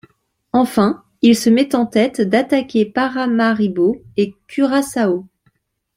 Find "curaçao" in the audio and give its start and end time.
4.47-5.27